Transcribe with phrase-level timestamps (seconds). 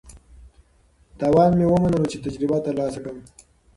[1.19, 3.17] تاوان مې ومنلو چې تجربه ترلاسه کړم.